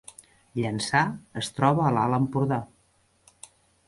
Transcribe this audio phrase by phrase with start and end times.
[0.59, 1.01] Llançà
[1.41, 2.59] es troba a l’Alt Empordà